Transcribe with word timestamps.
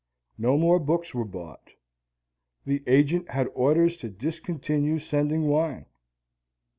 No 0.39 0.57
more 0.57 0.79
books 0.79 1.13
were 1.13 1.23
bought. 1.25 1.69
The 2.65 2.81
agent 2.87 3.29
had 3.29 3.49
orders 3.53 3.97
to 3.97 4.09
discontinue 4.09 4.97
sending 4.97 5.47
wine. 5.47 5.85